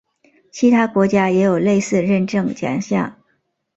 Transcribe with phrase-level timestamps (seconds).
[0.51, 3.19] 其他国家也有类似认证奖项。